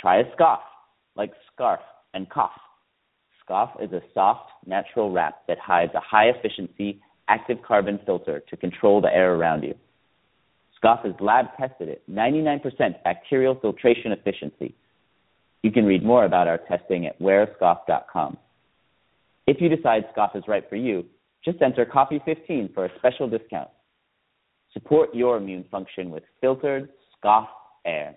Try 0.00 0.20
a 0.20 0.32
scough, 0.34 0.60
like 1.16 1.32
scarf 1.52 1.80
and 2.14 2.28
cough. 2.30 2.52
Scough 3.44 3.72
is 3.80 3.92
a 3.92 4.02
soft, 4.14 4.50
natural 4.66 5.10
wrap 5.10 5.46
that 5.48 5.58
hides 5.58 5.92
a 5.94 6.00
high 6.00 6.26
efficiency 6.26 7.00
active 7.28 7.58
carbon 7.66 7.98
filter 8.06 8.42
to 8.48 8.56
control 8.56 9.00
the 9.00 9.08
air 9.08 9.34
around 9.34 9.62
you. 9.62 9.74
Scough 10.76 11.00
is 11.04 11.14
lab 11.20 11.46
tested 11.58 11.88
at 11.88 12.08
99% 12.08 12.62
bacterial 13.02 13.54
filtration 13.60 14.12
efficiency. 14.12 14.74
You 15.62 15.72
can 15.72 15.84
read 15.84 16.04
more 16.04 16.24
about 16.24 16.46
our 16.46 16.58
testing 16.58 17.06
at 17.06 17.18
wearscough.com. 17.20 18.38
If 19.46 19.60
you 19.60 19.68
decide 19.68 20.04
Scough 20.12 20.30
is 20.36 20.44
right 20.46 20.68
for 20.68 20.76
you, 20.76 21.04
just 21.44 21.60
enter 21.62 21.84
Coffee15 21.84 22.74
for 22.74 22.84
a 22.84 22.90
special 22.98 23.28
discount. 23.28 23.70
Support 24.72 25.14
your 25.14 25.36
immune 25.36 25.64
function 25.70 26.10
with 26.10 26.22
filtered 26.40 26.90
Scough 27.18 27.48
air. 27.84 28.16